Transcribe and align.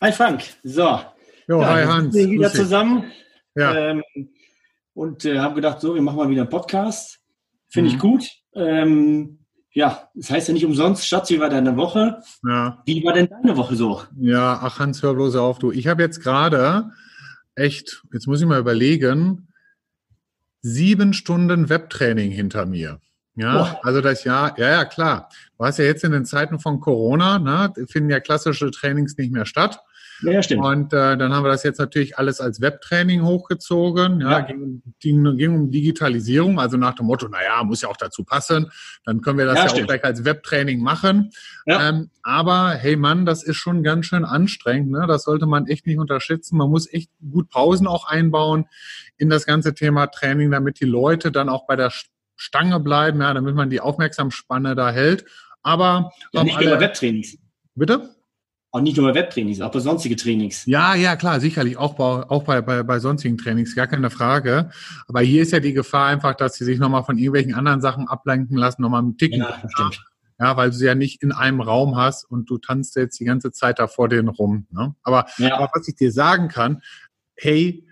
Hi 0.00 0.12
Frank, 0.12 0.42
so. 0.62 1.00
Jo, 1.48 1.60
ja, 1.60 1.68
hi 1.74 1.84
Hans. 1.84 2.14
Wir 2.14 2.22
sind 2.22 2.32
wieder 2.32 2.52
zusammen 2.52 3.04
Ja. 3.54 3.74
ähm, 3.76 4.02
und 4.94 5.24
äh, 5.24 5.38
haben 5.38 5.54
gedacht, 5.54 5.80
so, 5.80 5.94
wir 5.94 6.02
machen 6.02 6.16
mal 6.16 6.28
wieder 6.28 6.42
einen 6.42 6.50
Podcast. 6.50 7.20
Finde 7.68 7.90
ich 7.90 7.96
Mhm. 7.96 8.00
gut. 8.00 8.28
Ähm, 8.54 9.38
ja, 9.72 10.08
das 10.14 10.30
heißt 10.30 10.48
ja 10.48 10.54
nicht 10.54 10.64
umsonst, 10.64 11.06
Schatz, 11.06 11.30
wie 11.30 11.40
war 11.40 11.48
deine 11.48 11.76
Woche? 11.76 12.20
ja. 12.46 12.82
Wie 12.86 13.04
war 13.04 13.12
denn 13.12 13.28
deine 13.28 13.56
Woche 13.56 13.76
so? 13.76 14.02
Ja, 14.18 14.58
ach 14.62 14.78
Hans, 14.78 15.02
hör 15.02 15.14
bloß 15.14 15.36
auf, 15.36 15.58
du. 15.58 15.70
Ich 15.72 15.86
habe 15.86 16.02
jetzt 16.02 16.20
gerade 16.20 16.90
echt, 17.54 18.02
jetzt 18.12 18.26
muss 18.26 18.40
ich 18.40 18.46
mal 18.46 18.60
überlegen, 18.60 19.48
sieben 20.64 21.12
Stunden 21.12 21.68
Webtraining 21.68 22.30
hinter 22.30 22.64
mir. 22.64 22.98
Ja, 23.36 23.78
also 23.82 24.00
das 24.00 24.24
Jahr, 24.24 24.58
ja, 24.58 24.70
ja, 24.70 24.84
klar. 24.84 25.28
Du 25.58 25.64
hast 25.64 25.78
ja 25.78 25.84
jetzt 25.84 26.04
in 26.04 26.12
den 26.12 26.24
Zeiten 26.24 26.58
von 26.58 26.80
Corona, 26.80 27.38
ne, 27.38 27.72
finden 27.86 28.08
ja 28.08 28.20
klassische 28.20 28.70
Trainings 28.70 29.18
nicht 29.18 29.30
mehr 29.32 29.44
statt. 29.44 29.80
Ja, 30.22 30.42
stimmt. 30.42 30.64
Und 30.64 30.92
äh, 30.92 31.16
dann 31.16 31.32
haben 31.34 31.44
wir 31.44 31.50
das 31.50 31.62
jetzt 31.64 31.78
natürlich 31.78 32.18
alles 32.18 32.40
als 32.40 32.60
Webtraining 32.60 33.22
hochgezogen. 33.24 34.20
Ja, 34.20 34.30
Ja. 34.30 34.40
Ging, 34.40 34.82
ging, 35.00 35.36
ging 35.36 35.54
um 35.54 35.70
Digitalisierung, 35.70 36.58
also 36.58 36.76
nach 36.76 36.94
dem 36.94 37.06
Motto, 37.06 37.28
naja, 37.28 37.62
muss 37.64 37.82
ja 37.82 37.88
auch 37.88 37.96
dazu 37.96 38.24
passen. 38.24 38.70
Dann 39.04 39.20
können 39.20 39.38
wir 39.38 39.46
das 39.46 39.56
Ja, 39.56 39.66
ja, 39.66 39.82
auch 39.82 39.86
gleich 39.86 40.04
als 40.04 40.24
Webtraining 40.24 40.80
machen. 40.80 41.30
Ja. 41.66 41.88
Ähm, 41.88 42.10
aber 42.22 42.70
hey 42.70 42.96
Mann, 42.96 43.26
das 43.26 43.42
ist 43.42 43.56
schon 43.56 43.82
ganz 43.82 44.06
schön 44.06 44.24
anstrengend. 44.24 44.90
Ne? 44.90 45.04
Das 45.06 45.24
sollte 45.24 45.46
man 45.46 45.66
echt 45.66 45.86
nicht 45.86 45.98
unterschätzen. 45.98 46.56
Man 46.56 46.70
muss 46.70 46.90
echt 46.92 47.10
gut 47.30 47.48
Pausen 47.50 47.86
auch 47.86 48.06
einbauen 48.08 48.66
in 49.16 49.30
das 49.30 49.46
ganze 49.46 49.74
Thema 49.74 50.06
Training, 50.06 50.50
damit 50.50 50.80
die 50.80 50.86
Leute 50.86 51.32
dann 51.32 51.48
auch 51.48 51.66
bei 51.66 51.76
der 51.76 51.92
Stange 52.36 52.80
bleiben, 52.80 53.20
ja, 53.20 53.32
damit 53.32 53.54
man 53.54 53.70
die 53.70 53.80
Aufmerksamsspanne 53.80 54.74
da 54.74 54.90
hält. 54.90 55.24
Aber 55.62 56.12
Ja, 56.32 56.44
nicht 56.44 56.56
alle, 56.56 56.78
Webtrainings. 56.80 57.38
bitte? 57.74 58.13
Auch 58.74 58.80
nicht 58.80 58.96
nur 58.96 59.06
bei 59.12 59.14
Webtrainings, 59.20 59.60
auch 59.60 59.70
bei 59.70 59.78
sonstige 59.78 60.16
Trainings. 60.16 60.66
Ja, 60.66 60.96
ja, 60.96 61.14
klar, 61.14 61.38
sicherlich, 61.38 61.76
auch 61.76 61.94
bei, 61.94 62.04
auch 62.04 62.42
bei, 62.42 62.60
bei, 62.60 62.82
bei 62.82 62.98
sonstigen 62.98 63.38
Trainings, 63.38 63.76
gar 63.76 63.86
keine 63.86 64.10
Frage. 64.10 64.68
Aber 65.06 65.20
hier 65.20 65.42
ist 65.42 65.52
ja 65.52 65.60
die 65.60 65.74
Gefahr 65.74 66.08
einfach, 66.08 66.34
dass 66.34 66.56
sie 66.56 66.64
sich 66.64 66.80
nochmal 66.80 67.04
von 67.04 67.16
irgendwelchen 67.16 67.54
anderen 67.54 67.80
Sachen 67.80 68.08
ablenken 68.08 68.56
lassen, 68.56 68.82
nochmal 68.82 69.02
einen 69.02 69.16
Ticken. 69.16 69.38
Ja, 69.38 69.62
stimmt. 69.68 70.04
Ja, 70.40 70.56
weil 70.56 70.70
du 70.70 70.76
sie 70.76 70.86
ja 70.86 70.96
nicht 70.96 71.22
in 71.22 71.30
einem 71.30 71.60
Raum 71.60 71.94
hast 71.94 72.24
und 72.28 72.50
du 72.50 72.58
tanzt 72.58 72.96
jetzt 72.96 73.20
die 73.20 73.24
ganze 73.24 73.52
Zeit 73.52 73.78
da 73.78 73.86
vor 73.86 74.08
denen 74.08 74.26
rum. 74.26 74.66
Ne? 74.72 74.92
Aber, 75.04 75.26
Ja. 75.38 75.54
aber 75.56 75.70
was 75.72 75.86
ich 75.86 75.94
dir 75.94 76.10
sagen 76.10 76.48
kann, 76.48 76.82
hey, 77.36 77.86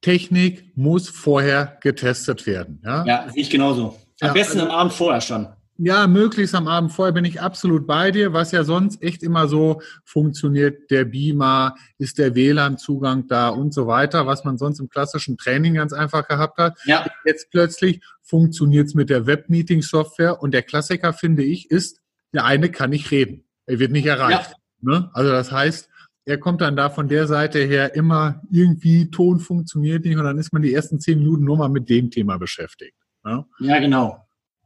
Technik 0.00 0.76
muss 0.76 1.08
vorher 1.08 1.78
getestet 1.80 2.44
werden. 2.48 2.82
Ja, 2.84 3.04
Ja, 3.06 3.26
ich 3.36 3.50
genauso. 3.50 4.00
Am 4.20 4.26
Ja, 4.28 4.32
besten 4.32 4.58
also- 4.58 4.72
am 4.72 4.76
Abend 4.80 4.92
vorher 4.94 5.20
schon. 5.20 5.46
Ja, 5.76 6.06
möglichst 6.06 6.54
am 6.54 6.68
Abend 6.68 6.92
vorher 6.92 7.12
bin 7.12 7.24
ich 7.24 7.40
absolut 7.40 7.86
bei 7.86 8.12
dir. 8.12 8.32
Was 8.32 8.52
ja 8.52 8.62
sonst 8.62 9.02
echt 9.02 9.24
immer 9.24 9.48
so 9.48 9.82
funktioniert, 10.04 10.90
der 10.90 11.04
Beamer, 11.04 11.74
ist 11.98 12.18
der 12.18 12.36
WLAN-Zugang 12.36 13.26
da 13.26 13.48
und 13.48 13.74
so 13.74 13.88
weiter, 13.88 14.26
was 14.26 14.44
man 14.44 14.56
sonst 14.56 14.78
im 14.78 14.88
klassischen 14.88 15.36
Training 15.36 15.74
ganz 15.74 15.92
einfach 15.92 16.28
gehabt 16.28 16.58
hat. 16.58 16.78
Ja, 16.84 17.06
Jetzt 17.24 17.50
plötzlich 17.50 18.00
funktioniert 18.22 18.86
es 18.86 18.94
mit 18.94 19.10
der 19.10 19.26
Web-Meeting-Software 19.26 20.40
und 20.40 20.54
der 20.54 20.62
Klassiker, 20.62 21.12
finde 21.12 21.42
ich, 21.42 21.70
ist, 21.70 22.00
der 22.32 22.44
eine 22.44 22.70
kann 22.70 22.90
nicht 22.90 23.10
reden. 23.10 23.44
Er 23.66 23.80
wird 23.80 23.90
nicht 23.90 24.06
erreicht. 24.06 24.54
Ne? 24.80 25.10
Also 25.12 25.30
das 25.30 25.50
heißt, 25.50 25.88
er 26.24 26.38
kommt 26.38 26.60
dann 26.60 26.76
da 26.76 26.88
von 26.88 27.08
der 27.08 27.26
Seite 27.26 27.58
her 27.58 27.94
immer 27.94 28.42
irgendwie, 28.50 29.10
Ton 29.10 29.40
funktioniert 29.40 30.04
nicht 30.04 30.16
und 30.16 30.24
dann 30.24 30.38
ist 30.38 30.52
man 30.52 30.62
die 30.62 30.72
ersten 30.72 31.00
zehn 31.00 31.18
Minuten 31.18 31.44
nur 31.44 31.58
mal 31.58 31.68
mit 31.68 31.88
dem 31.88 32.10
Thema 32.10 32.38
beschäftigt. 32.38 32.96
Ne? 33.24 33.44
ja, 33.60 33.78
genau. 33.78 34.23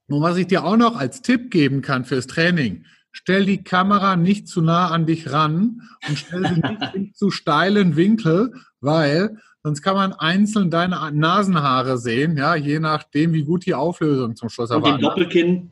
Und 0.09 0.23
was 0.23 0.37
ich 0.37 0.47
dir 0.47 0.65
auch 0.65 0.77
noch 0.77 0.97
als 0.97 1.23
Tipp 1.23 1.51
geben 1.51 1.83
kann 1.83 2.05
fürs 2.05 2.27
Training, 2.27 2.85
stell 3.13 3.45
die 3.45 3.63
Kamera 3.63 4.17
nicht 4.17 4.49
zu 4.49 4.63
nah 4.63 4.89
an 4.89 5.07
dich 5.07 5.31
ran 5.33 5.83
und 6.09 6.19
stell 6.19 6.47
sie 6.47 6.61
nicht 6.61 6.65
in 6.95 7.15
zu 7.15 7.31
steilen 7.31 7.97
Winkel, 7.97 8.53
weil 8.81 9.37
sonst 9.63 9.83
kann 9.83 9.97
man 9.97 10.13
einzeln 10.13 10.71
deine 10.71 11.11
Nasenhaare 11.13 11.99
sehen, 11.99 12.37
ja, 12.37 12.55
je 12.55 12.79
nachdem, 12.81 13.33
wie 13.33 13.45
gut 13.45 13.67
die 13.67 13.75
Auflösung 13.75 14.37
zum 14.37 14.49
Schluss 14.49 14.71
Und 14.71 14.87
den. 14.87 14.99
Doppelkinn. 15.01 15.71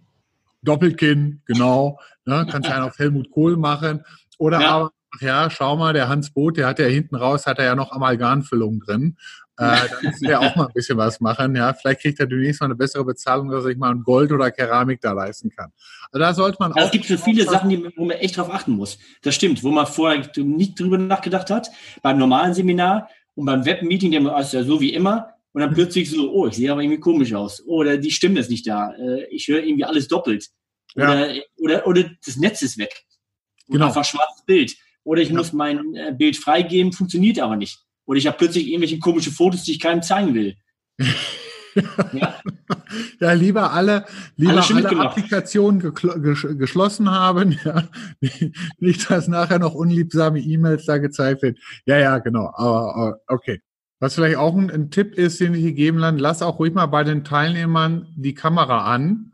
Doppelkinn, 0.63 1.41
genau. 1.47 1.99
Ne, 2.25 2.47
kannst 2.51 2.69
ja 2.69 2.75
einen 2.77 2.85
auf 2.85 2.99
Helmut 2.99 3.31
Kohl 3.31 3.57
machen. 3.57 4.05
Oder 4.39 4.61
Ja. 4.61 4.71
aber, 4.71 4.93
ja, 5.21 5.50
schau 5.50 5.77
mal, 5.77 5.93
der 5.93 6.09
Hans 6.09 6.31
Boot, 6.31 6.56
der 6.56 6.66
hat 6.66 6.78
ja 6.78 6.87
hinten 6.87 7.16
raus, 7.16 7.47
hat 7.47 7.59
er 7.59 7.65
ja 7.66 7.75
noch 7.75 7.93
Amalgamfüllung 7.93 8.81
drin. 8.81 9.16
Äh, 9.59 9.77
da 9.77 9.78
muss 10.03 10.21
der 10.21 10.41
auch 10.41 10.54
mal 10.56 10.66
ein 10.66 10.72
bisschen 10.75 10.99
was 10.99 11.21
machen. 11.21 11.54
Ja, 11.56 11.72
vielleicht 11.72 12.00
kriegt 12.03 12.21
er 12.21 12.27
demnächst 12.27 12.60
mal 12.60 12.66
eine 12.66 12.75
bessere 12.77 13.04
Bezahlung, 13.04 13.50
dass 13.50 13.65
sich 13.65 13.77
mal 13.77 13.91
ein 13.91 14.03
Gold 14.03 14.32
oder 14.32 14.50
Keramik 14.50 15.00
da 15.00 15.12
leisten 15.12 15.50
kann. 15.50 15.72
Also 16.12 16.19
da 16.19 16.34
sollte 16.34 16.56
man 16.60 16.72
Also 16.72 16.81
auch. 16.81 16.87
es 16.87 16.93
gibt 16.93 17.06
so 17.06 17.16
viele 17.16 17.44
Sachen, 17.44 17.71
die, 17.71 17.82
wo 17.97 18.04
man 18.04 18.16
echt 18.19 18.37
drauf 18.37 18.50
achten 18.50 18.72
muss. 18.72 18.99
Das 19.22 19.34
stimmt, 19.34 19.62
wo 19.62 19.71
man 19.71 19.87
vorher 19.87 20.22
nicht 20.37 20.78
drüber 20.78 20.99
nachgedacht 20.99 21.50
hat. 21.50 21.69
Beim 22.03 22.19
normalen 22.19 22.53
Seminar 22.54 23.09
und 23.34 23.47
beim 23.47 23.65
Webmeeting, 23.65 24.10
der 24.10 24.38
ist 24.38 24.53
ja 24.53 24.62
so 24.62 24.81
wie 24.81 24.93
immer. 24.93 25.31
Und 25.53 25.62
dann 25.62 25.72
plötzlich 25.72 26.10
so, 26.10 26.31
oh, 26.33 26.47
ich 26.48 26.54
sehe 26.56 26.71
aber 26.71 26.83
irgendwie 26.83 27.00
komisch 27.00 27.33
aus. 27.33 27.65
Oder 27.65 27.97
die 27.97 28.10
Stimme 28.10 28.41
ist 28.41 28.50
nicht 28.50 28.66
da. 28.66 28.93
Äh, 28.93 29.25
Ich 29.31 29.48
höre 29.48 29.62
irgendwie 29.62 29.84
alles 29.87 30.06
doppelt. 30.06 30.48
Oder, 30.94 31.28
oder, 31.56 31.87
oder 31.87 32.04
das 32.25 32.37
Netz 32.37 32.60
ist 32.62 32.77
weg. 32.78 33.04
Oder 33.69 33.78
Genau. 33.78 33.87
einfach 33.87 34.04
schwarzes 34.04 34.44
Bild. 34.44 34.75
Oder 35.06 35.22
ich 35.22 35.28
Ja. 35.31 35.37
muss 35.37 35.53
mein 35.53 35.94
äh, 35.94 36.12
Bild 36.12 36.37
freigeben, 36.37 36.93
funktioniert 36.93 37.39
aber 37.39 37.55
nicht. 37.56 37.78
Oder 38.06 38.19
ich 38.19 38.27
habe 38.27 38.37
plötzlich 38.37 38.67
irgendwelche 38.67 38.99
komische 38.99 39.31
Fotos, 39.31 39.62
die 39.62 39.72
ich 39.72 39.81
keinem 39.81 40.03
zeigen 40.03 40.34
will. 40.34 40.56
Ja. 42.15 42.34
Ja, 43.21 43.33
lieber 43.34 43.71
alle, 43.72 44.06
lieber 44.37 44.62
alle 44.65 44.75
mitgemacht. 44.75 45.09
Applikationen 45.09 45.93
geschlossen 46.59 47.11
haben, 47.11 47.53
ja. 47.66 47.83
Nicht, 48.78 49.11
dass 49.11 49.28
nachher 49.28 49.59
noch 49.59 49.75
unliebsame 49.75 50.41
E-Mails 50.41 50.87
da 50.87 50.97
gezeigt 50.97 51.43
werden. 51.43 51.56
Ja, 51.84 51.99
ja, 51.99 52.16
genau. 52.16 52.50
Aber, 52.55 52.95
aber 52.97 53.21
okay. 53.28 53.61
Was 54.00 54.15
vielleicht 54.15 54.37
auch 54.39 54.56
ein, 54.56 54.71
ein 54.71 54.91
Tipp 54.91 55.16
ist, 55.16 55.39
den 55.39 55.53
ich 55.53 55.61
hier 55.61 55.75
geben 55.75 55.99
kann, 56.00 56.16
lass 56.16 56.41
auch 56.41 56.59
ruhig 56.59 56.72
mal 56.72 56.87
bei 56.87 57.05
den 57.05 57.25
Teilnehmern 57.25 58.06
die 58.16 58.33
Kamera 58.34 58.91
an. 58.91 59.33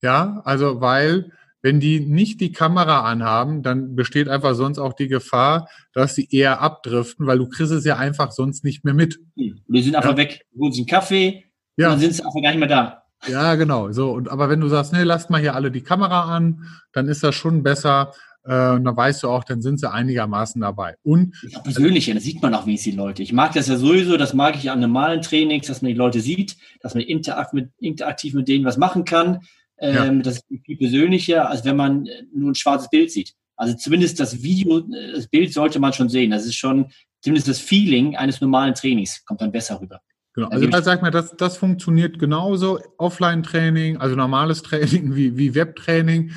Ja, 0.00 0.40
also 0.46 0.80
weil 0.80 1.30
wenn 1.62 1.80
die 1.80 2.00
nicht 2.00 2.40
die 2.40 2.52
Kamera 2.52 3.02
anhaben, 3.02 3.62
dann 3.62 3.94
besteht 3.94 4.28
einfach 4.28 4.54
sonst 4.54 4.78
auch 4.78 4.92
die 4.92 5.08
Gefahr, 5.08 5.68
dass 5.94 6.14
sie 6.14 6.28
eher 6.30 6.60
abdriften, 6.60 7.26
weil 7.26 7.38
du 7.38 7.48
kriegst 7.48 7.72
es 7.72 7.84
ja 7.84 7.96
einfach 7.96 8.32
sonst 8.32 8.64
nicht 8.64 8.84
mehr 8.84 8.94
mit. 8.94 9.18
Hm. 9.36 9.60
Und 9.66 9.74
die 9.76 9.82
sind 9.82 9.94
einfach 9.96 10.10
Ja. 10.10 10.16
weg, 10.16 10.44
holen 10.58 10.72
einen 10.76 10.86
Kaffee 10.86 11.44
und 11.76 11.82
Ja. 11.82 11.90
dann 11.90 12.00
sind 12.00 12.14
sie 12.14 12.22
einfach 12.24 12.42
gar 12.42 12.50
nicht 12.50 12.58
mehr 12.58 12.68
da. 12.68 13.02
Ja, 13.28 13.54
genau. 13.54 13.92
So, 13.92 14.10
und 14.10 14.28
aber 14.28 14.48
wenn 14.48 14.60
du 14.60 14.68
sagst, 14.68 14.92
nee, 14.92 15.04
lasst 15.04 15.30
mal 15.30 15.40
hier 15.40 15.54
alle 15.54 15.70
die 15.70 15.82
Kamera 15.82 16.34
an, 16.34 16.66
dann 16.92 17.06
ist 17.08 17.22
das 17.22 17.34
schon 17.36 17.62
besser. 17.62 18.12
Äh, 18.44 18.70
und 18.70 18.82
dann 18.84 18.96
weißt 18.96 19.22
du 19.22 19.28
auch, 19.28 19.44
dann 19.44 19.62
sind 19.62 19.78
sie 19.78 19.88
einigermaßen 19.88 20.60
dabei. 20.60 20.96
Und 21.04 21.32
Das 21.44 21.52
ist 21.52 21.56
auch 21.58 21.62
persönlicher, 21.62 22.12
da 22.14 22.18
sieht 22.18 22.42
man 22.42 22.52
auch 22.56 22.66
wenigstens 22.66 22.90
die 22.94 22.98
Leute. 22.98 23.22
Ich 23.22 23.32
mag 23.32 23.52
das 23.52 23.68
ja 23.68 23.76
sowieso, 23.76 24.16
das 24.16 24.34
mag 24.34 24.56
ich 24.56 24.68
an 24.72 24.80
normalen 24.80 25.22
Trainings, 25.22 25.68
dass 25.68 25.80
man 25.82 25.90
die 25.90 25.96
Leute 25.96 26.18
sieht, 26.18 26.56
dass 26.80 26.94
man 26.94 27.04
interakt 27.04 27.54
mit, 27.54 27.70
interaktiv 27.78 28.34
mit 28.34 28.48
denen 28.48 28.64
was 28.64 28.76
machen 28.78 29.04
kann. 29.04 29.38
Ähm, 29.82 30.22
Das 30.22 30.36
ist 30.36 30.44
viel 30.64 30.76
persönlicher, 30.78 31.50
als 31.50 31.64
wenn 31.64 31.76
man 31.76 32.06
äh, 32.06 32.22
nur 32.34 32.50
ein 32.50 32.54
schwarzes 32.54 32.88
Bild 32.90 33.10
sieht. 33.10 33.34
Also 33.56 33.74
zumindest 33.76 34.18
das 34.20 34.42
Video, 34.42 34.78
äh, 34.78 35.12
das 35.14 35.28
Bild 35.28 35.52
sollte 35.52 35.78
man 35.80 35.92
schon 35.92 36.08
sehen. 36.08 36.30
Das 36.30 36.46
ist 36.46 36.56
schon, 36.56 36.86
zumindest 37.20 37.48
das 37.48 37.58
Feeling 37.58 38.16
eines 38.16 38.40
normalen 38.40 38.74
Trainings 38.74 39.24
kommt 39.24 39.40
dann 39.40 39.52
besser 39.52 39.80
rüber. 39.80 40.00
genau, 40.34 40.48
also 40.48 40.66
da 40.66 40.78
ich- 40.78 40.84
sag 40.84 41.02
mal, 41.02 41.10
das, 41.10 41.36
das 41.36 41.56
funktioniert 41.58 42.18
genauso. 42.18 42.80
Offline-Training, 42.98 43.98
also 43.98 44.16
normales 44.16 44.62
Training 44.62 45.14
wie, 45.14 45.36
wie 45.36 45.54
Webtraining. 45.54 46.32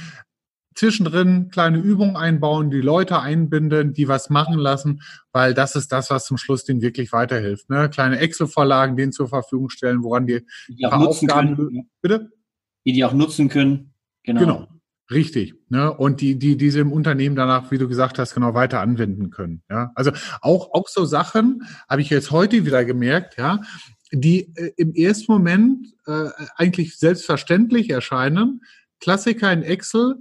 Zwischendrin 0.78 1.48
kleine 1.52 1.78
Übungen 1.78 2.18
einbauen, 2.18 2.70
die 2.70 2.82
Leute 2.82 3.22
einbinden, 3.22 3.94
die 3.94 4.10
was 4.10 4.30
machen 4.30 4.56
lassen, 4.60 5.02
weil 5.32 5.54
das 5.54 5.78
ist 5.78 5.94
das, 5.94 6.10
was 6.10 6.26
zum 6.26 6.38
Schluss 6.38 6.66
denen 6.66 6.82
wirklich 6.82 7.14
weiterhilft. 7.14 7.70
Ne? 7.70 7.90
Kleine 7.90 8.20
Excel-Vorlagen 8.20 8.98
denen 8.98 9.14
zur 9.14 9.30
Verfügung 9.30 9.70
stellen, 9.70 10.04
woran 10.04 10.28
die, 10.28 10.46
Die 10.68 10.84
nutzen 10.84 11.30
Aufgaben- 11.30 11.56
können. 11.56 11.90
bitte? 12.02 12.30
Die 12.86 12.94
die 12.94 13.04
auch 13.04 13.14
nutzen 13.14 13.50
können. 13.50 13.94
Genau. 14.24 14.40
Genau. 14.40 14.68
Richtig. 15.12 15.54
Ne? 15.70 15.94
Und 15.94 16.20
die, 16.22 16.40
die 16.40 16.58
diese 16.58 16.80
im 16.80 16.92
Unternehmen 16.92 17.36
danach, 17.36 17.70
wie 17.72 17.78
du 17.78 17.88
gesagt 17.88 18.18
hast, 18.18 18.34
genau 18.34 18.54
weiter 18.56 18.82
anwenden 18.82 19.30
können. 19.30 19.62
Ja? 19.70 19.92
Also 19.94 20.12
auch, 20.42 20.74
auch 20.74 20.88
so 20.88 21.06
Sachen 21.06 21.64
habe 21.88 22.02
ich 22.02 22.10
jetzt 22.10 22.32
heute 22.32 22.66
wieder 22.66 22.86
gemerkt, 22.86 23.38
ja, 23.38 23.62
die 24.12 24.52
äh, 24.56 24.72
im 24.78 24.94
ersten 24.96 25.32
Moment 25.32 25.94
äh, 26.08 26.30
eigentlich 26.56 26.98
selbstverständlich 26.98 27.92
erscheinen. 27.92 28.62
Klassiker 29.00 29.52
in 29.54 29.62
Excel. 29.62 30.16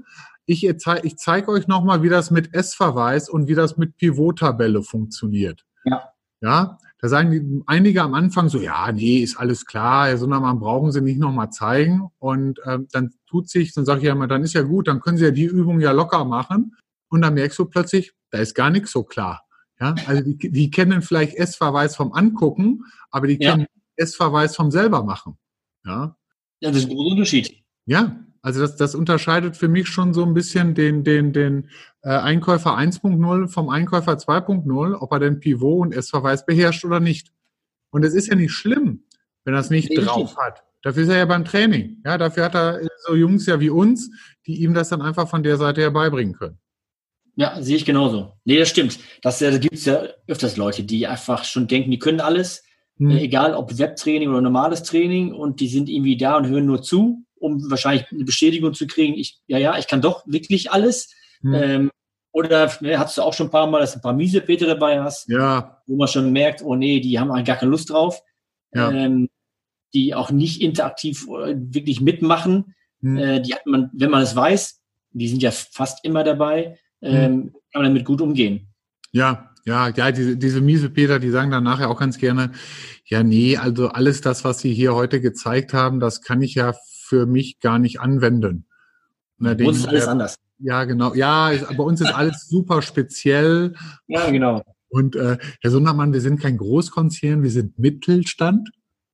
Ich, 0.45 0.65
erzei- 0.65 1.03
ich 1.05 1.17
zeige 1.17 1.49
euch 1.51 1.67
nochmal, 1.67 2.03
wie 2.03 2.11
das 2.11 2.31
mit 2.31 2.53
S-Verweis 2.55 3.31
und 3.31 3.49
wie 3.49 3.55
das 3.55 3.79
mit 3.79 3.97
Pivot-Tabelle 3.97 4.83
funktioniert. 4.83 5.65
Ja. 5.85 6.11
Ja, 6.43 6.79
da 7.05 7.11
sagen 7.11 7.31
die, 7.33 7.62
einige 7.67 8.01
am 8.01 8.15
Anfang 8.15 8.49
so, 8.49 8.59
ja, 8.59 8.91
nee, 8.91 9.19
ist 9.19 9.37
alles 9.37 9.67
klar, 9.67 10.06
Herr 10.06 10.17
Sundermann, 10.17 10.59
brauchen 10.59 10.91
Sie 10.91 11.03
nicht 11.03 11.19
nochmal 11.19 11.51
zeigen. 11.51 12.09
Und 12.19 12.61
ähm, 12.65 12.89
dann 12.93 13.12
tut 13.27 13.51
sich, 13.51 13.75
dann 13.75 13.85
sage 13.85 14.01
ich 14.01 14.06
ja 14.06 14.12
immer, 14.12 14.27
dann 14.27 14.43
ist 14.43 14.55
ja 14.55 14.62
gut, 14.62 14.89
dann 14.89 15.01
können 15.01 15.19
Sie 15.19 15.25
ja 15.25 15.31
die 15.31 15.45
Übung 15.45 15.81
ja 15.81 15.93
locker 15.93 16.25
machen. 16.25 16.75
Und 17.11 17.21
dann 17.21 17.35
merkst 17.35 17.59
du 17.59 17.67
plötzlich, 17.67 18.15
da 18.31 18.39
ist 18.39 18.55
gar 18.55 18.71
nichts 18.71 18.91
so 18.91 19.03
klar. 19.03 19.45
Ja, 19.79 19.95
also 20.06 20.23
die, 20.23 20.39
die 20.51 20.71
kennen 20.71 21.03
vielleicht 21.03 21.35
S-Verweis 21.37 21.95
vom 21.95 22.15
Angucken, 22.15 22.85
aber 23.11 23.27
die 23.27 23.37
Ja. 23.39 23.51
kennen 23.51 23.67
S-Verweis 23.97 24.56
vom 24.56 24.71
selber 24.71 25.05
machen. 25.05 25.37
Ja, 25.85 26.17
Ja, 26.61 26.71
das 26.71 26.79
ist 26.79 26.85
ein 26.89 26.97
großer 26.97 27.11
Unterschied. 27.11 27.62
Ja, 27.85 28.17
also 28.44 28.61
das, 28.61 28.76
das 28.76 28.94
unterscheidet 28.94 29.56
für 29.56 29.69
mich 29.69 29.88
schon 29.88 30.12
so 30.12 30.23
ein 30.23 30.35
bisschen 30.35 30.75
den, 30.75 31.02
den, 31.02 31.32
den 31.32 31.70
äh, 32.02 32.11
Einkäufer 32.11 32.76
1.0 32.76 33.49
vom 33.49 33.70
Einkäufer 33.70 34.12
2.0, 34.12 35.00
ob 35.00 35.12
er 35.12 35.19
den 35.19 35.41
Pivot 35.41 35.81
und 35.81 35.94
S-Verweis 35.94 36.44
beherrscht 36.44 36.85
oder 36.85 37.00
nicht. 37.00 37.32
Und 37.91 38.05
es 38.05 38.12
ist 38.12 38.29
ja 38.29 38.35
nicht 38.35 38.52
schlimm, 38.52 39.05
wenn 39.44 39.55
er 39.55 39.61
es 39.61 39.70
nicht 39.70 39.88
nee, 39.88 39.96
drauf 39.96 40.37
hat. 40.37 40.62
Dafür 40.82 41.05
ist 41.05 41.08
er 41.08 41.17
ja 41.17 41.25
beim 41.25 41.46
Training. 41.46 42.02
Ja, 42.05 42.19
dafür 42.19 42.44
hat 42.44 42.55
er 42.55 42.87
so 43.06 43.14
Jungs 43.14 43.46
ja 43.46 43.61
wie 43.61 43.70
uns, 43.70 44.11
die 44.46 44.62
ihm 44.62 44.75
das 44.75 44.91
dann 44.91 45.00
einfach 45.00 45.26
von 45.26 45.43
der 45.43 45.56
Seite 45.56 45.81
her 45.81 45.91
beibringen 45.91 46.35
können. 46.35 46.58
Ja, 47.37 47.62
sehe 47.62 47.76
ich 47.76 47.87
genauso. 47.87 48.35
Nee, 48.44 48.58
das 48.58 48.69
stimmt. 48.69 48.99
Das, 49.23 49.38
da 49.38 49.56
gibt 49.56 49.73
es 49.73 49.87
ja 49.87 50.02
öfters 50.26 50.58
Leute, 50.58 50.85
die 50.85 51.06
einfach 51.06 51.44
schon 51.44 51.67
denken, 51.67 51.91
die 51.91 51.99
können 51.99 52.20
alles, 52.20 52.62
hm. 52.99 53.11
äh, 53.11 53.23
egal 53.23 53.55
ob 53.55 53.79
Webtraining 53.79 54.29
oder 54.29 54.43
normales 54.43 54.82
Training, 54.82 55.32
und 55.32 55.61
die 55.61 55.69
sind 55.69 55.88
irgendwie 55.88 56.19
da 56.19 56.37
und 56.37 56.46
hören 56.46 56.67
nur 56.67 56.82
zu 56.82 57.25
um 57.44 57.70
wahrscheinlich 57.70 58.11
eine 58.11 58.25
Bestätigung 58.25 58.73
zu 58.73 58.87
kriegen, 58.87 59.14
ich, 59.14 59.38
ja, 59.46 59.58
ja, 59.58 59.79
ich 59.79 59.87
kann 59.87 60.00
doch 60.00 60.25
wirklich 60.26 60.73
alles. 60.73 61.14
Hm. 61.43 61.55
Ähm, 61.55 61.91
oder 62.32 62.73
ne, 62.81 62.99
hast 62.99 63.19
du 63.19 63.23
auch 63.23 63.35
schon 63.35 63.49
ein 63.49 63.50
paar 63.50 63.67
Mal, 63.67 63.81
dass 63.81 63.93
du 63.93 63.99
ein 63.99 64.02
paar 64.02 64.14
miese 64.14 64.41
Peter 64.41 64.67
dabei 64.67 65.02
hast, 65.02 65.29
ja. 65.29 65.82
wo 65.87 65.96
man 65.96 66.08
schon 66.08 66.32
merkt, 66.32 66.62
oh 66.62 66.75
nee, 66.75 67.00
die 67.00 67.19
haben 67.19 67.31
eigentlich 67.31 67.46
gar 67.46 67.56
keine 67.56 67.70
Lust 67.70 67.91
drauf, 67.91 68.23
ja. 68.73 68.91
ähm, 68.91 69.29
die 69.93 70.14
auch 70.14 70.31
nicht 70.31 70.62
interaktiv 70.62 71.29
äh, 71.29 71.55
wirklich 71.56 72.00
mitmachen. 72.00 72.75
Hm. 73.02 73.19
Äh, 73.19 73.41
die 73.43 73.55
hat 73.55 73.67
man, 73.67 73.91
wenn 73.93 74.11
man 74.11 74.23
es 74.23 74.35
weiß, 74.35 74.81
die 75.11 75.29
sind 75.29 75.43
ja 75.43 75.50
fast 75.50 76.02
immer 76.05 76.25
dabei, 76.25 76.79
hm. 77.02 77.14
ähm, 77.14 77.25
hm. 77.25 77.52
kann 77.73 77.82
man 77.82 77.85
damit 77.85 78.06
gut 78.06 78.23
umgehen. 78.23 78.69
Ja, 79.12 79.50
ja, 79.67 79.88
ja, 79.91 80.12
diese, 80.12 80.37
diese 80.37 80.61
miese 80.61 80.91
Peter, 80.91 81.19
die 81.19 81.31
sagen 81.31 81.50
dann 81.50 81.64
nachher 81.64 81.91
auch 81.91 82.00
ganz 82.00 82.19
gerne, 82.19 82.52
ja, 83.06 83.23
nee, 83.23 83.56
also 83.58 83.88
alles 83.88 84.23
das, 84.23 84.44
was 84.44 84.61
Sie 84.61 84.75
hier 84.75 84.94
heute 84.94 85.20
gezeigt 85.20 85.73
haben, 85.73 86.00
das 86.00 86.23
kann 86.23 86.43
ich 86.43 86.55
ja 86.55 86.75
für 87.15 87.27
mich 87.27 87.61
gar 87.61 87.79
nicht 87.79 88.01
anwenden. 88.01 88.67
bei 89.39 89.55
uns 89.65 89.79
ist 89.79 89.87
alles 89.87 90.09
anders. 90.09 90.37
Ja, 90.59 90.85
genau. 90.85 91.15
Ja, 91.15 91.53
bei 91.77 91.85
uns 91.85 92.01
ist 92.01 92.13
alles 92.13 92.49
super 92.49 92.83
speziell. 92.83 93.75
Ja, 94.09 94.31
genau. 94.31 94.63
Und 94.89 95.15
äh, 95.15 95.39
Herr 95.61 95.71
Sundermann, 95.71 96.13
wir 96.13 96.21
sind 96.21 96.41
kein 96.41 96.57
Großkonzern, 96.57 97.43
wir 97.45 97.51
sind 97.51 97.79
Mittelstand. 97.79 98.71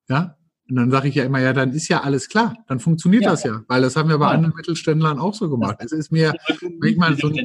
Ja. 0.09 0.37
Und 0.67 0.77
dann 0.77 0.89
sage 0.89 1.09
ich 1.09 1.15
ja 1.15 1.25
immer, 1.25 1.39
ja, 1.39 1.53
dann 1.53 1.73
ist 1.73 1.89
ja 1.89 2.01
alles 2.01 2.27
klar, 2.29 2.55
dann 2.67 2.79
funktioniert 2.79 3.23
ja. 3.23 3.31
das 3.31 3.43
ja, 3.43 3.61
weil 3.67 3.81
das 3.81 3.95
haben 3.95 4.09
wir 4.09 4.17
bei 4.17 4.27
ja. 4.27 4.31
anderen 4.31 4.55
Mittelständlern 4.55 5.19
auch 5.19 5.33
so 5.33 5.49
gemacht. 5.49 5.77
Es 5.79 5.91
ist 5.91 6.11
mir 6.11 6.33
manchmal 6.79 7.17
so 7.17 7.27
ein 7.27 7.35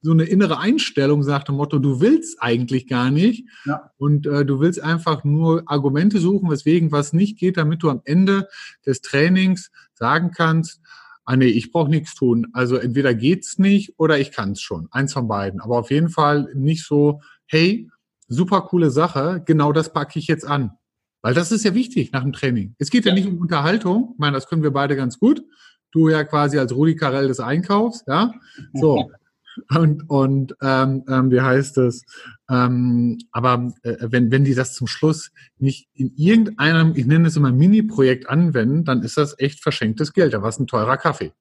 so 0.00 0.12
eine 0.12 0.24
innere 0.24 0.58
Einstellung 0.58 1.22
sagt 1.22 1.48
dem 1.48 1.56
Motto, 1.56 1.78
du 1.78 2.00
willst 2.00 2.40
eigentlich 2.40 2.86
gar 2.86 3.10
nicht 3.10 3.48
ja. 3.64 3.90
und 3.96 4.26
äh, 4.26 4.44
du 4.44 4.60
willst 4.60 4.80
einfach 4.82 5.24
nur 5.24 5.62
Argumente 5.66 6.18
suchen, 6.18 6.50
weswegen 6.50 6.92
was 6.92 7.12
nicht 7.12 7.38
geht, 7.38 7.56
damit 7.56 7.82
du 7.82 7.90
am 7.90 8.02
Ende 8.04 8.48
des 8.86 9.00
Trainings 9.00 9.70
sagen 9.94 10.30
kannst, 10.30 10.80
ah 11.24 11.36
nee, 11.36 11.46
ich 11.46 11.72
brauche 11.72 11.90
nichts 11.90 12.14
tun. 12.14 12.46
Also 12.52 12.76
entweder 12.76 13.14
geht's 13.14 13.58
nicht 13.58 13.98
oder 13.98 14.18
ich 14.18 14.32
kann 14.32 14.52
es 14.52 14.60
schon. 14.60 14.88
Eins 14.92 15.12
von 15.12 15.28
beiden. 15.28 15.60
Aber 15.60 15.78
auf 15.78 15.90
jeden 15.90 16.08
Fall 16.08 16.48
nicht 16.54 16.86
so, 16.86 17.20
hey, 17.46 17.90
super 18.28 18.62
coole 18.62 18.90
Sache, 18.90 19.42
genau 19.44 19.72
das 19.72 19.92
packe 19.92 20.18
ich 20.18 20.26
jetzt 20.26 20.46
an. 20.46 20.72
Weil 21.20 21.34
das 21.34 21.50
ist 21.50 21.64
ja 21.64 21.74
wichtig 21.74 22.12
nach 22.12 22.22
dem 22.22 22.32
Training. 22.32 22.76
Es 22.78 22.90
geht 22.90 23.04
ja, 23.04 23.10
ja 23.10 23.14
nicht 23.14 23.26
um 23.26 23.38
Unterhaltung. 23.38 24.10
Ich 24.12 24.18
meine, 24.18 24.34
das 24.34 24.46
können 24.46 24.62
wir 24.62 24.70
beide 24.70 24.94
ganz 24.96 25.18
gut. 25.18 25.42
Du 25.90 26.08
ja 26.08 26.22
quasi 26.22 26.58
als 26.58 26.74
Rudi 26.74 26.94
Carell 26.94 27.28
des 27.28 27.40
Einkaufs, 27.40 28.04
ja. 28.06 28.32
So. 28.72 29.10
Und, 29.70 30.08
und 30.08 30.54
ähm, 30.62 31.04
ähm, 31.08 31.30
wie 31.30 31.40
heißt 31.40 31.78
es? 31.78 32.04
Ähm, 32.50 33.18
aber 33.32 33.72
äh, 33.82 33.96
wenn, 34.00 34.30
wenn 34.30 34.44
die 34.44 34.54
das 34.54 34.74
zum 34.74 34.86
Schluss 34.86 35.30
nicht 35.58 35.88
in 35.94 36.12
irgendeinem, 36.16 36.94
ich 36.96 37.06
nenne 37.06 37.28
es 37.28 37.36
immer 37.36 37.52
Mini-Projekt 37.52 38.28
anwenden, 38.28 38.84
dann 38.84 39.02
ist 39.02 39.16
das 39.16 39.38
echt 39.38 39.60
verschenktes 39.60 40.12
Geld. 40.12 40.34
Da 40.34 40.42
war 40.42 40.48
es 40.48 40.58
ein 40.58 40.66
teurer 40.66 40.96
Kaffee. 40.96 41.32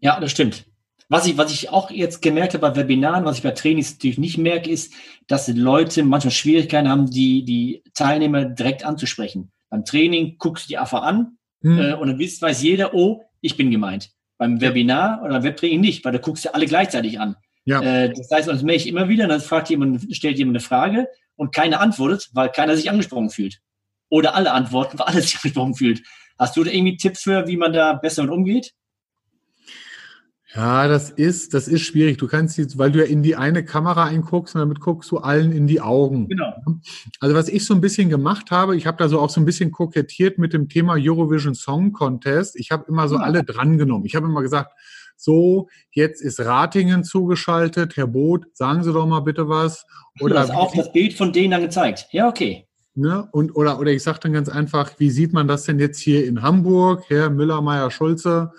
Ja, 0.00 0.18
das 0.20 0.30
stimmt. 0.30 0.66
Was 1.08 1.26
ich, 1.26 1.36
was 1.36 1.52
ich 1.52 1.68
auch 1.68 1.90
jetzt 1.90 2.22
gemerkt 2.22 2.54
habe 2.54 2.70
bei 2.70 2.76
Webinaren, 2.76 3.24
was 3.24 3.36
ich 3.36 3.42
bei 3.42 3.50
Trainings 3.50 3.92
natürlich 3.92 4.18
nicht 4.18 4.38
merke, 4.38 4.70
ist, 4.70 4.94
dass 5.26 5.46
Leute 5.48 6.04
manchmal 6.04 6.32
Schwierigkeiten 6.32 6.88
haben, 6.88 7.10
die, 7.10 7.44
die 7.44 7.82
Teilnehmer 7.92 8.46
direkt 8.46 8.84
anzusprechen. 8.84 9.52
Beim 9.68 9.84
Training 9.84 10.36
guckst 10.38 10.64
du 10.64 10.68
die 10.68 10.78
einfach 10.78 11.02
an 11.02 11.36
hm. 11.62 11.78
äh, 11.78 11.92
und 11.94 12.08
dann 12.08 12.18
weiß 12.18 12.62
jeder, 12.62 12.94
oh, 12.94 13.22
ich 13.40 13.56
bin 13.56 13.70
gemeint. 13.70 14.10
Beim 14.38 14.60
Webinar 14.60 15.20
oder 15.22 15.34
beim 15.34 15.42
Webtraining 15.42 15.80
nicht, 15.80 16.04
weil 16.04 16.12
da 16.12 16.18
guckst 16.18 16.44
du 16.44 16.54
alle 16.54 16.66
gleichzeitig 16.66 17.20
an. 17.20 17.36
Ja. 17.64 17.80
Äh, 17.80 18.12
das 18.12 18.30
heißt, 18.30 18.48
das 18.48 18.62
merke 18.62 18.82
ich 18.82 18.88
immer 18.88 19.08
wieder, 19.08 19.28
dann 19.28 19.40
fragt 19.40 19.70
jemand, 19.70 20.14
stellt 20.14 20.38
jemand 20.38 20.56
eine 20.56 20.64
Frage 20.64 21.08
und 21.36 21.54
keiner 21.54 21.80
antwortet, 21.80 22.30
weil 22.32 22.50
keiner 22.50 22.76
sich 22.76 22.90
angesprochen 22.90 23.30
fühlt. 23.30 23.60
Oder 24.08 24.34
alle 24.34 24.52
antworten, 24.52 24.98
weil 24.98 25.06
alle 25.06 25.22
sich 25.22 25.36
angesprochen 25.42 25.74
fühlt. 25.74 26.02
Hast 26.38 26.56
du 26.56 26.64
da 26.64 26.70
irgendwie 26.70 26.92
einen 26.92 26.98
Tipp 26.98 27.16
für, 27.16 27.46
wie 27.46 27.56
man 27.56 27.72
da 27.72 27.94
besser 27.94 28.22
mit 28.22 28.32
umgeht? 28.32 28.72
Ja, 30.54 30.86
das 30.86 31.08
ist, 31.08 31.54
das 31.54 31.66
ist 31.66 31.80
schwierig. 31.80 32.18
Du 32.18 32.26
kannst 32.26 32.58
jetzt, 32.58 32.76
weil 32.76 32.92
du 32.92 32.98
ja 32.98 33.06
in 33.06 33.22
die 33.22 33.36
eine 33.36 33.64
Kamera 33.64 34.04
einguckst 34.04 34.54
und 34.54 34.58
damit 34.58 34.80
guckst 34.80 35.10
du 35.10 35.18
allen 35.18 35.50
in 35.50 35.66
die 35.66 35.80
Augen. 35.80 36.28
Genau. 36.28 36.52
Also 37.20 37.34
was 37.34 37.48
ich 37.48 37.64
so 37.64 37.72
ein 37.72 37.80
bisschen 37.80 38.10
gemacht 38.10 38.50
habe, 38.50 38.76
ich 38.76 38.86
habe 38.86 38.98
da 38.98 39.08
so 39.08 39.18
auch 39.18 39.30
so 39.30 39.40
ein 39.40 39.46
bisschen 39.46 39.72
kokettiert 39.72 40.36
mit 40.36 40.52
dem 40.52 40.68
Thema 40.68 40.96
Eurovision 40.98 41.54
Song 41.54 41.92
Contest. 41.92 42.56
Ich 42.56 42.70
habe 42.70 42.84
immer 42.86 43.08
so 43.08 43.16
ja. 43.16 43.22
alle 43.22 43.44
drangenommen. 43.44 44.04
Ich 44.04 44.14
habe 44.14 44.26
immer 44.26 44.42
gesagt, 44.42 44.72
so, 45.22 45.68
jetzt 45.92 46.20
ist 46.20 46.40
Ratingen 46.40 47.04
zugeschaltet. 47.04 47.96
Herr 47.96 48.08
Boot, 48.08 48.46
sagen 48.54 48.82
Sie 48.82 48.92
doch 48.92 49.06
mal 49.06 49.20
bitte 49.20 49.48
was. 49.48 49.86
Oder 50.20 50.34
du 50.34 50.40
hast 50.40 50.50
auch 50.50 50.74
das 50.74 50.92
Bild 50.92 51.14
von 51.14 51.32
denen 51.32 51.52
dann 51.52 51.62
gezeigt. 51.62 52.08
Ja, 52.10 52.28
okay. 52.28 52.66
Ne? 52.94 53.28
Und, 53.32 53.56
oder, 53.56 53.78
oder 53.78 53.90
ich 53.90 54.02
sage 54.02 54.18
dann 54.20 54.32
ganz 54.32 54.48
einfach, 54.48 54.92
wie 54.98 55.10
sieht 55.10 55.32
man 55.32 55.48
das 55.48 55.64
denn 55.64 55.78
jetzt 55.78 55.98
hier 55.98 56.26
in 56.26 56.42
Hamburg, 56.42 57.04
Herr 57.08 57.30
Müller, 57.30 57.62
Meier, 57.62 57.90
Schulze? 57.90 58.52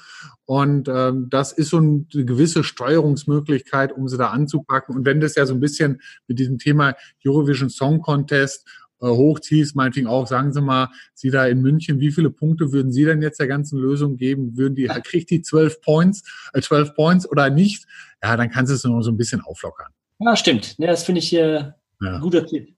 Und 0.46 0.90
ähm, 0.90 1.28
das 1.30 1.52
ist 1.52 1.70
so 1.70 1.78
eine 1.78 2.06
gewisse 2.12 2.64
Steuerungsmöglichkeit, 2.64 3.92
um 3.92 4.08
sie 4.08 4.18
da 4.18 4.28
anzupacken. 4.28 4.96
Und 4.96 5.06
wenn 5.06 5.22
das 5.22 5.36
ja 5.36 5.46
so 5.46 5.54
ein 5.54 5.60
bisschen 5.60 6.02
mit 6.28 6.40
diesem 6.40 6.58
Thema 6.58 6.96
Eurovision 7.26 7.70
Song 7.70 8.02
Contest 8.02 8.68
hochziehst, 9.10 9.76
meinetwegen 9.76 10.08
auch, 10.08 10.28
sagen 10.28 10.54
Sie 10.54 10.62
mal, 10.62 10.90
Sie 11.14 11.30
da 11.30 11.46
in 11.46 11.62
München, 11.62 12.00
wie 12.00 12.12
viele 12.12 12.30
Punkte 12.30 12.72
würden 12.72 12.92
Sie 12.92 13.06
denn 13.06 13.22
jetzt 13.22 13.40
der 13.40 13.48
ganzen 13.48 13.80
Lösung 13.80 14.18
geben? 14.18 14.58
Würden 14.58 14.76
die, 14.76 14.88
kriegt 14.88 15.30
die 15.30 15.42
zwölf 15.42 15.82
Points, 15.82 16.24
äh, 16.54 16.62
12 16.62 16.96
Points 16.96 17.30
oder 17.30 17.50
nicht? 17.50 17.86
Ja, 18.24 18.38
dann 18.38 18.50
kannst 18.50 18.72
du 18.72 18.76
es 18.76 18.84
nur 18.84 19.04
so 19.04 19.12
ein 19.12 19.18
bisschen 19.18 19.42
auflockern. 19.42 19.92
Ja, 20.20 20.36
stimmt. 20.36 20.78
Ja, 20.78 20.88
das 20.88 21.04
finde 21.04 21.20
ich 21.20 21.34
äh, 21.34 21.56
ja. 21.60 21.74
ein 22.00 22.22
guter 22.22 22.46
Tipp. 22.46 22.76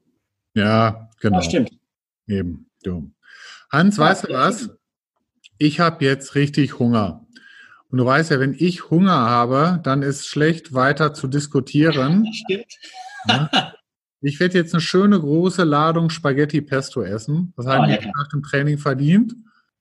Ja, 0.55 1.09
genau. 1.19 1.37
Ja, 1.37 1.43
stimmt. 1.43 1.71
Eben, 2.27 2.69
du. 2.83 3.11
Hans, 3.71 3.97
ja, 3.97 4.03
weißt 4.03 4.23
du 4.25 4.33
was? 4.33 4.69
Ich 5.57 5.79
habe 5.79 6.03
jetzt 6.03 6.35
richtig 6.35 6.79
Hunger. 6.79 7.25
Und 7.89 7.99
du 7.99 8.05
weißt 8.05 8.31
ja, 8.31 8.39
wenn 8.39 8.55
ich 8.57 8.89
Hunger 8.89 9.13
habe, 9.13 9.79
dann 9.83 10.01
ist 10.01 10.27
schlecht 10.27 10.73
weiter 10.73 11.13
zu 11.13 11.27
diskutieren. 11.27 12.25
Das 12.25 12.35
stimmt. 12.45 12.73
Ja? 13.27 13.73
Ich 14.25 14.39
werde 14.39 14.57
jetzt 14.57 14.73
eine 14.73 14.81
schöne 14.81 15.19
große 15.19 15.63
Ladung 15.63 16.09
Spaghetti 16.09 16.59
Pesto 16.59 17.03
essen. 17.03 17.53
Das 17.55 17.67
haben 17.67 17.87
wir 17.87 18.11
nach 18.17 18.27
dem 18.29 18.41
Training 18.41 18.79
verdient. 18.79 19.35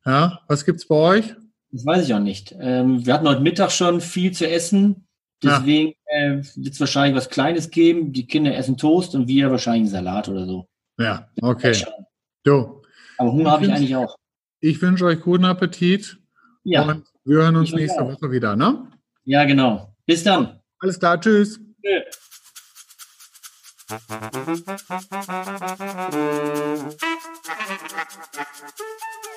Ja, 0.05 0.43
was 0.49 0.67
gibt's 0.67 0.87
bei 0.87 0.95
euch? 0.97 1.35
Das 1.71 1.87
weiß 1.87 2.05
ich 2.05 2.13
auch 2.13 2.21
nicht. 2.21 2.55
Ähm, 2.61 3.07
wir 3.07 3.15
hatten 3.15 3.27
heute 3.27 3.41
Mittag 3.41 3.71
schon 3.73 4.03
viel 4.03 4.33
zu 4.33 4.47
essen. 4.47 5.09
Deswegen 5.43 5.95
ja. 6.11 6.35
äh, 6.35 6.43
wird 6.57 6.75
es 6.75 6.79
wahrscheinlich 6.79 7.17
was 7.17 7.31
Kleines 7.31 7.71
geben. 7.71 8.13
Die 8.13 8.27
Kinder 8.27 8.55
essen 8.55 8.77
Toast 8.77 9.15
und 9.15 9.29
wir 9.29 9.51
wahrscheinlich 9.51 9.85
einen 9.85 10.05
Salat 10.05 10.29
oder 10.29 10.45
so. 10.45 10.69
Ja, 10.99 11.27
okay. 11.41 11.75
So. 12.45 12.83
Aber 13.17 13.33
Hunger 13.33 13.51
habe 13.51 13.65
ich 13.65 13.73
eigentlich 13.73 13.97
auch. 13.97 14.15
Ich 14.61 14.81
wünsche 14.83 15.07
euch 15.07 15.23
guten 15.23 15.47
Appetit. 15.47 16.19
Ja. 16.65 16.83
Und 16.83 17.07
wir 17.25 17.39
hören 17.39 17.57
uns 17.57 17.73
nächste 17.73 18.03
auch. 18.03 18.13
Woche 18.13 18.31
wieder, 18.31 18.57
ne? 18.57 18.89
Ja, 19.25 19.45
genau. 19.47 19.97
Bis 20.05 20.23
dann. 20.23 20.61
Alles 20.81 20.99
klar, 20.99 21.19
tschüss. 21.19 21.59
Tschüss. 21.83 22.24
Thank 23.97 24.35
you. 29.27 29.34